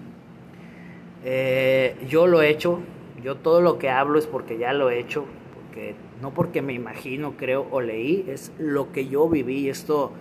Eh, 1.25 1.97
yo 2.09 2.27
lo 2.27 2.43
he 2.43 2.49
hecho, 2.49 2.81
Yo 3.23 3.37
todo 3.37 3.61
lo 3.61 3.79
que 3.79 3.91
hablo 3.91 4.19
es 4.19 4.27
porque 4.27 4.57
ya 4.57 4.73
lo 4.73 4.89
he 4.89 4.99
hecho, 4.99 5.27
porque 5.55 5.95
no 6.23 6.33
porque 6.33 6.62
me 6.62 6.73
imagino, 6.73 7.35
creo 7.37 7.67
o 7.71 7.83
leí, 7.83 8.25
es 8.27 8.50
lo 8.59 8.93
que 8.93 9.09
yo 9.09 9.29
viví. 9.29 9.69
Esto 9.69 10.12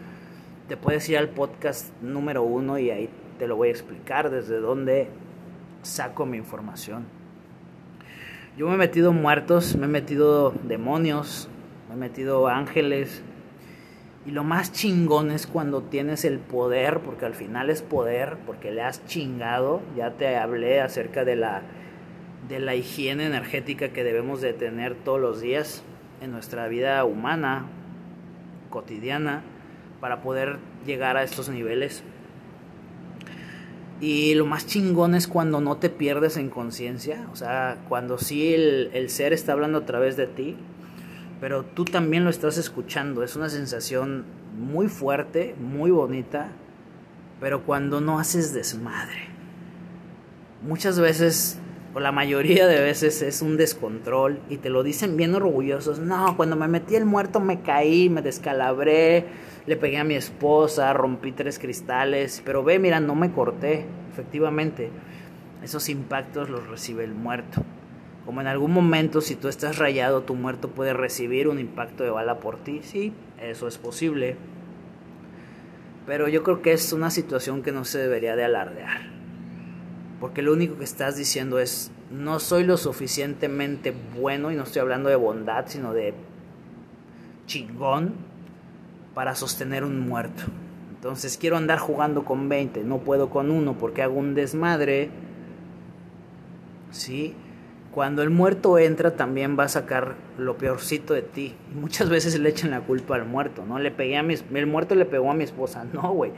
te 0.68 0.75
puedes 0.75 1.08
ir 1.08 1.18
al 1.18 1.29
podcast 1.29 1.94
número 2.01 2.44
uno 2.44 2.77
y 2.77 2.91
ahí 2.91 3.10
te 3.38 3.48
lo 3.48 3.56
voy 3.56 3.70
a 3.70 3.72
explicar 3.72 4.29
desde 4.29 4.60
dónde 4.60 5.08
saco 5.82 6.25
mi 6.25 6.36
información. 6.36 7.06
Yo 8.58 8.68
me 8.68 8.74
he 8.74 8.77
metido 8.77 9.13
muertos, 9.13 9.77
me 9.77 9.86
he 9.86 9.89
metido 9.89 10.53
demonios, 10.63 11.48
me 11.88 11.96
he 11.96 11.98
metido 11.98 12.50
ángeles. 12.50 13.24
Y 14.29 14.31
lo 14.31 14.43
más 14.43 14.71
chingón 14.71 15.31
es 15.31 15.48
cuando 15.48 15.81
tienes 15.81 16.24
el 16.24 16.38
poder, 16.38 17.00
porque 17.00 17.25
al 17.25 17.33
final 17.33 17.71
es 17.71 17.81
poder, 17.81 18.38
porque 18.45 18.69
le 18.69 18.83
has 18.83 19.03
chingado. 19.07 19.81
Ya 19.98 20.12
te 20.17 20.38
hablé 20.38 20.81
acerca 20.81 21.25
de 21.25 21.36
la, 21.36 21.63
de 22.48 22.59
la 22.59 22.75
higiene 22.75 23.25
energética 23.25 23.89
que 23.89 24.03
debemos 24.03 24.39
de 24.39 24.53
tener 24.53 24.93
todos 24.93 25.19
los 25.19 25.41
días 25.41 25.81
en 26.21 26.31
nuestra 26.31 26.67
vida 26.67 27.03
humana, 27.05 27.65
cotidiana, 28.69 29.41
para 30.00 30.21
poder 30.21 30.59
llegar 30.86 31.17
a 31.17 31.24
estos 31.24 31.50
niveles. 31.50 32.03
Y 34.00 34.36
lo 34.36 34.45
más 34.45 34.67
chingón 34.67 35.15
es 35.15 35.27
cuando 35.27 35.59
no 35.59 35.77
te 35.77 35.89
pierdes 35.89 36.38
en 36.38 36.51
conciencia, 36.51 37.27
o 37.33 37.36
sea, 37.36 37.79
cuando 37.89 38.19
sí 38.19 38.53
el, 38.53 38.91
el, 38.93 39.09
ser 39.09 39.33
está 39.33 39.53
hablando 39.53 39.79
a 39.79 39.86
través 39.88 40.17
de 40.17 40.27
ti, 40.27 40.55
pero 41.39 41.63
tú 41.63 41.86
también 41.86 42.24
lo 42.24 42.29
estás 42.29 42.58
escuchando. 42.58 43.24
Es 43.24 43.36
una 43.36 43.50
sensación 43.50 44.25
muy 44.58 44.88
fuerte, 44.88 45.55
muy 45.60 45.91
bonita, 45.91 46.50
pero 47.39 47.63
cuando 47.63 48.01
no 48.01 48.19
haces 48.19 48.53
desmadre. 48.53 49.29
Muchas 50.62 51.00
veces, 51.00 51.58
o 51.93 52.00
la 52.00 52.12
mayoría 52.12 52.67
de 52.67 52.81
veces, 52.81 53.22
es 53.22 53.41
un 53.41 53.58
descontrol 53.58 54.39
y 54.50 54.58
te 54.58 54.69
lo 54.69 54.84
dicen 54.84 55.17
bien 55.17 55.34
orgullosos. 55.36 56.00
No, 56.00 56.36
cuando 56.36 56.55
me 56.55 56.67
metí 56.67 56.96
el 56.96 57.05
muerto 57.05 57.39
me 57.39 57.62
caí, 57.62 58.10
me 58.10 58.22
descalabré 58.22 59.27
le 59.69 59.77
pegué 59.77 60.00
a 60.00 60.03
mi 60.03 60.15
esposa, 60.15 60.91
rompí 60.93 61.31
tres 61.31 61.60
cristales, 61.60 62.41
pero 62.43 62.63
ve, 62.63 62.79
mira, 62.79 63.00
no 63.00 63.13
me 63.13 63.31
corté, 63.31 63.86
efectivamente. 64.12 64.89
Esos 65.63 65.89
impactos 65.89 66.50
los 66.50 66.67
recibe 66.67 67.03
el 67.03 67.13
muerto. 67.13 67.62
Como 68.29 68.41
en 68.41 68.48
algún 68.48 68.71
momento, 68.71 69.21
si 69.21 69.36
tú 69.36 69.48
estás 69.48 69.79
rayado, 69.79 70.21
tu 70.21 70.36
muerto 70.36 70.69
puede 70.69 70.93
recibir 70.93 71.48
un 71.48 71.57
impacto 71.57 72.03
de 72.03 72.12
bala 72.12 72.39
por 72.39 72.57
ti. 72.57 72.81
Sí, 72.83 73.12
eso 73.41 73.67
es 73.67 73.79
posible. 73.79 74.36
Pero 76.05 76.27
yo 76.27 76.43
creo 76.43 76.62
que 76.62 76.71
es 76.71 76.93
una 76.93 77.09
situación 77.09 77.63
que 77.63 77.71
no 77.71 77.86
se 77.86 77.98
debería 77.98 78.36
de 78.36 78.43
alardear. 78.43 79.09
Porque 80.19 80.43
lo 80.43 80.53
único 80.53 80.77
que 80.77 80.83
estás 80.83 81.17
diciendo 81.17 81.57
es, 81.57 81.91
no 82.12 82.39
soy 82.39 82.65
lo 82.65 82.77
suficientemente 82.77 83.95
bueno, 84.15 84.51
y 84.51 84.55
no 84.55 84.62
estoy 84.62 84.81
hablando 84.81 85.09
de 85.09 85.15
bondad, 85.15 85.65
sino 85.65 85.95
de 85.95 86.13
chingón, 87.48 88.13
para 89.15 89.33
sostener 89.33 89.83
un 89.83 90.07
muerto. 90.07 90.43
Entonces 90.93 91.36
quiero 91.36 91.57
andar 91.57 91.79
jugando 91.79 92.25
con 92.25 92.48
20, 92.48 92.83
no 92.83 93.00
puedo 93.00 93.31
con 93.31 93.50
uno 93.50 93.75
porque 93.79 94.03
hago 94.03 94.19
un 94.19 94.36
desmadre. 94.36 95.09
¿Sí? 96.91 97.33
Cuando 97.93 98.22
el 98.22 98.29
muerto 98.29 98.77
entra 98.77 99.15
también 99.15 99.58
va 99.58 99.63
a 99.63 99.69
sacar 99.69 100.15
lo 100.38 100.58
peorcito 100.58 101.15
de 101.15 101.24
ti. 101.24 101.55
Muchas 101.74 102.10
veces 102.10 102.39
le 102.39 102.50
echan 102.50 102.69
la 102.69 102.81
culpa 102.81 103.15
al 103.15 103.25
muerto, 103.25 103.65
¿no? 103.65 103.79
Le 103.79 103.89
pegué 103.89 104.17
a 104.17 104.24
mi, 104.24 104.36
el 104.53 104.67
muerto 104.67 104.93
le 104.93 105.05
pegó 105.05 105.31
a 105.31 105.34
mi 105.34 105.43
esposa. 105.43 105.86
No, 105.93 106.13
güey. 106.13 106.31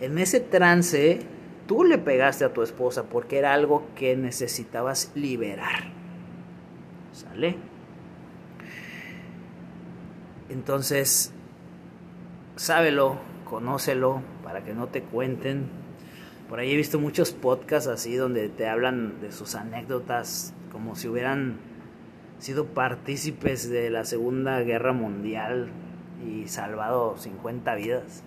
En 0.00 0.18
ese 0.18 0.40
trance 0.40 1.20
tú 1.66 1.84
le 1.84 1.98
pegaste 1.98 2.44
a 2.44 2.52
tu 2.52 2.62
esposa 2.62 3.04
porque 3.04 3.38
era 3.38 3.52
algo 3.52 3.86
que 3.94 4.16
necesitabas 4.16 5.12
liberar. 5.14 5.90
¿Sale? 7.12 7.56
Entonces, 10.48 11.32
sábelo, 12.56 13.18
conócelo, 13.44 14.22
para 14.42 14.64
que 14.64 14.74
no 14.74 14.88
te 14.88 15.02
cuenten. 15.02 15.68
Por 16.48 16.60
ahí 16.60 16.72
he 16.72 16.76
visto 16.76 16.98
muchos 16.98 17.32
podcasts 17.32 17.88
así 17.88 18.14
donde 18.14 18.48
te 18.48 18.68
hablan 18.68 19.20
de 19.20 19.32
sus 19.32 19.54
anécdotas 19.54 20.54
como 20.76 20.94
si 20.94 21.08
hubieran 21.08 21.56
sido 22.38 22.66
partícipes 22.66 23.70
de 23.70 23.88
la 23.88 24.04
Segunda 24.04 24.60
Guerra 24.60 24.92
Mundial 24.92 25.68
y 26.22 26.48
salvado 26.48 27.16
50 27.16 27.74
vidas. 27.76 28.22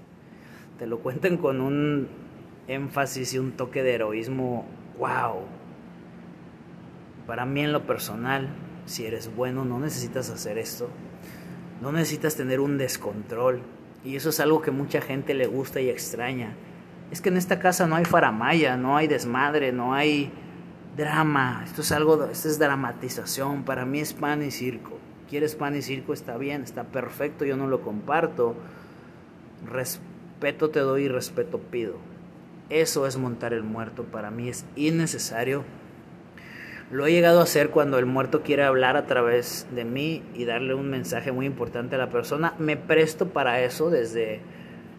Te 0.79 0.87
lo 0.87 0.97
cuentan 0.97 1.37
con 1.37 1.61
un 1.61 2.07
énfasis 2.67 3.35
y 3.35 3.37
un 3.37 3.51
toque 3.51 3.83
de 3.83 3.93
heroísmo, 3.93 4.65
wow. 4.97 5.41
Para 7.27 7.45
mí 7.45 7.61
en 7.61 7.71
lo 7.71 7.85
personal, 7.85 8.49
si 8.87 9.05
eres 9.05 9.29
bueno, 9.35 9.63
no 9.63 9.77
necesitas 9.79 10.31
hacer 10.31 10.57
esto. 10.57 10.89
No 11.83 11.91
necesitas 11.91 12.35
tener 12.35 12.61
un 12.61 12.79
descontrol 12.79 13.61
y 14.03 14.15
eso 14.15 14.29
es 14.29 14.39
algo 14.39 14.63
que 14.63 14.71
mucha 14.71 15.01
gente 15.01 15.35
le 15.35 15.45
gusta 15.45 15.81
y 15.81 15.89
extraña. 15.89 16.55
Es 17.11 17.21
que 17.21 17.29
en 17.29 17.37
esta 17.37 17.59
casa 17.59 17.85
no 17.85 17.95
hay 17.95 18.05
faramaya, 18.05 18.75
no 18.75 18.97
hay 18.97 19.07
desmadre, 19.07 19.71
no 19.71 19.93
hay 19.93 20.31
drama. 20.99 21.63
Esto 21.65 21.81
es 21.81 21.91
algo, 21.91 22.25
esto 22.25 22.47
es 22.47 22.59
dramatización. 22.59 23.63
Para 23.63 23.85
mí 23.85 23.99
es 23.99 24.13
pan 24.13 24.43
y 24.43 24.51
circo. 24.51 24.97
Quieres 25.29 25.55
pan 25.55 25.75
y 25.75 25.81
circo, 25.81 26.13
está 26.13 26.37
bien, 26.37 26.63
está 26.63 26.83
perfecto, 26.83 27.45
yo 27.45 27.55
no 27.55 27.67
lo 27.67 27.81
comparto. 27.81 28.55
Respeto 29.65 30.69
te 30.69 30.79
doy 30.79 31.03
y 31.03 31.07
respeto 31.07 31.59
pido. 31.59 31.95
Eso 32.69 33.07
es 33.07 33.17
montar 33.17 33.53
el 33.53 33.63
muerto. 33.63 34.03
Para 34.03 34.29
mí 34.29 34.49
es 34.49 34.65
innecesario 34.75 35.63
lo 36.91 37.05
he 37.05 37.11
llegado 37.11 37.39
a 37.39 37.43
hacer 37.43 37.69
cuando 37.69 37.99
el 37.99 38.07
muerto 38.07 38.41
quiere 38.41 38.63
hablar 38.63 38.97
a 38.97 39.05
través 39.05 39.67
de 39.75 39.85
mí 39.85 40.23
y 40.33 40.45
darle 40.45 40.73
un 40.73 40.89
mensaje 40.89 41.31
muy 41.31 41.45
importante 41.45 41.95
a 41.95 41.99
la 41.99 42.09
persona. 42.09 42.55
Me 42.57 42.77
presto 42.77 43.27
para 43.27 43.61
eso 43.61 43.91
desde, 43.91 44.41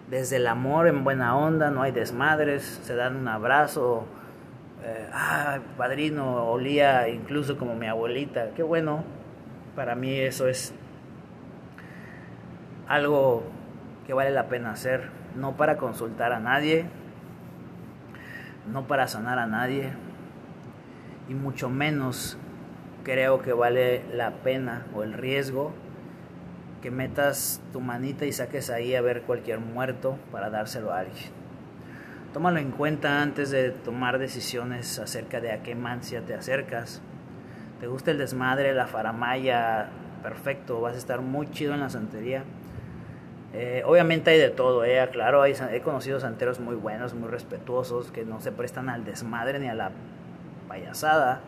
desde 0.08 0.36
el 0.36 0.46
amor 0.46 0.86
en 0.86 1.02
buena 1.02 1.36
onda, 1.36 1.70
no 1.70 1.82
hay 1.82 1.90
desmadres, 1.90 2.80
se 2.84 2.94
dan 2.94 3.16
un 3.16 3.26
abrazo. 3.26 4.06
Eh, 4.82 5.08
ah, 5.12 5.58
padrino, 5.76 6.44
olía 6.44 7.08
incluso 7.08 7.58
como 7.58 7.74
mi 7.74 7.86
abuelita. 7.86 8.50
Qué 8.54 8.62
bueno. 8.62 9.04
Para 9.76 9.94
mí 9.94 10.18
eso 10.18 10.48
es 10.48 10.74
algo 12.88 13.44
que 14.06 14.14
vale 14.14 14.30
la 14.30 14.48
pena 14.48 14.72
hacer. 14.72 15.10
No 15.36 15.56
para 15.56 15.76
consultar 15.76 16.32
a 16.32 16.40
nadie, 16.40 16.86
no 18.66 18.86
para 18.88 19.06
sanar 19.06 19.38
a 19.38 19.46
nadie, 19.46 19.92
y 21.28 21.34
mucho 21.34 21.70
menos 21.70 22.36
creo 23.04 23.40
que 23.42 23.52
vale 23.52 24.02
la 24.12 24.32
pena 24.42 24.86
o 24.92 25.04
el 25.04 25.12
riesgo 25.12 25.72
que 26.82 26.90
metas 26.90 27.60
tu 27.72 27.80
manita 27.80 28.24
y 28.24 28.32
saques 28.32 28.70
ahí 28.70 28.94
a 28.94 29.00
ver 29.02 29.22
cualquier 29.22 29.60
muerto 29.60 30.18
para 30.32 30.50
dárselo 30.50 30.92
a 30.92 31.00
alguien. 31.00 31.39
Tómalo 32.32 32.60
en 32.60 32.70
cuenta 32.70 33.22
antes 33.22 33.50
de 33.50 33.70
tomar 33.70 34.20
decisiones 34.20 35.00
acerca 35.00 35.40
de 35.40 35.50
a 35.50 35.64
qué 35.64 35.74
mancia 35.74 36.20
te 36.20 36.32
acercas. 36.32 37.02
¿Te 37.80 37.88
gusta 37.88 38.12
el 38.12 38.18
desmadre, 38.18 38.72
la 38.72 38.86
faramaya? 38.86 39.88
Perfecto, 40.22 40.80
vas 40.80 40.94
a 40.94 40.98
estar 40.98 41.22
muy 41.22 41.50
chido 41.50 41.74
en 41.74 41.80
la 41.80 41.90
santería. 41.90 42.44
Eh, 43.52 43.82
obviamente 43.84 44.30
hay 44.30 44.38
de 44.38 44.50
todo, 44.50 44.84
eh, 44.84 45.08
claro, 45.10 45.44
he 45.44 45.80
conocido 45.82 46.20
santeros 46.20 46.60
muy 46.60 46.76
buenos, 46.76 47.14
muy 47.14 47.28
respetuosos, 47.28 48.12
que 48.12 48.24
no 48.24 48.40
se 48.40 48.52
prestan 48.52 48.88
al 48.88 49.04
desmadre 49.04 49.58
ni 49.58 49.68
a 49.68 49.74
la 49.74 49.90
payasada. 50.68 51.40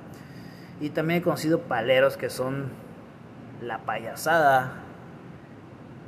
Y 0.81 0.90
también 0.90 1.21
he 1.21 1.23
conocido 1.23 1.61
paleros 1.61 2.16
que 2.16 2.29
son 2.29 2.71
la 3.61 3.79
payasada 3.79 4.73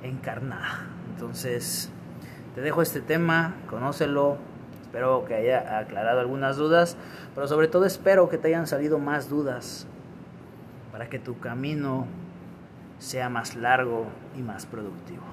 encarnada. 0.02 0.88
Entonces, 1.12 1.92
te 2.56 2.60
dejo 2.60 2.82
este 2.82 3.00
tema, 3.00 3.54
conócelo. 3.70 4.38
Espero 4.94 5.24
que 5.24 5.34
haya 5.34 5.76
aclarado 5.76 6.20
algunas 6.20 6.56
dudas, 6.56 6.96
pero 7.34 7.48
sobre 7.48 7.66
todo 7.66 7.84
espero 7.84 8.28
que 8.28 8.38
te 8.38 8.46
hayan 8.46 8.68
salido 8.68 9.00
más 9.00 9.28
dudas 9.28 9.88
para 10.92 11.08
que 11.08 11.18
tu 11.18 11.36
camino 11.40 12.06
sea 13.00 13.28
más 13.28 13.56
largo 13.56 14.06
y 14.38 14.42
más 14.42 14.66
productivo. 14.66 15.24